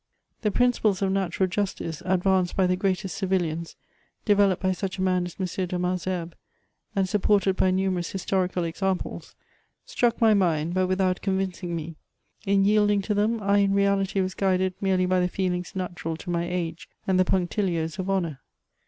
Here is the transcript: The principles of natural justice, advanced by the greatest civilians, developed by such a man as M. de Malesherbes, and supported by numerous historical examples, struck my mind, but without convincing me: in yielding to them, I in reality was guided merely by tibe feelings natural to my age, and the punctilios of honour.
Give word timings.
The 0.41 0.49
principles 0.49 1.03
of 1.03 1.11
natural 1.11 1.45
justice, 1.47 2.01
advanced 2.03 2.55
by 2.57 2.65
the 2.65 2.75
greatest 2.75 3.15
civilians, 3.15 3.75
developed 4.25 4.59
by 4.63 4.71
such 4.71 4.97
a 4.97 5.01
man 5.03 5.27
as 5.27 5.35
M. 5.39 5.67
de 5.67 5.77
Malesherbes, 5.77 6.33
and 6.95 7.07
supported 7.07 7.55
by 7.55 7.69
numerous 7.69 8.09
historical 8.09 8.63
examples, 8.63 9.35
struck 9.85 10.19
my 10.19 10.33
mind, 10.33 10.73
but 10.73 10.87
without 10.87 11.21
convincing 11.21 11.75
me: 11.75 11.97
in 12.47 12.65
yielding 12.65 13.03
to 13.03 13.13
them, 13.13 13.43
I 13.43 13.59
in 13.59 13.75
reality 13.75 14.21
was 14.21 14.33
guided 14.33 14.73
merely 14.81 15.05
by 15.05 15.19
tibe 15.19 15.29
feelings 15.33 15.75
natural 15.75 16.17
to 16.17 16.31
my 16.31 16.49
age, 16.49 16.89
and 17.05 17.19
the 17.19 17.23
punctilios 17.23 17.99
of 17.99 18.09
honour. 18.09 18.41